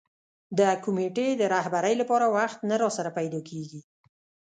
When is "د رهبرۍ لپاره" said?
1.37-2.25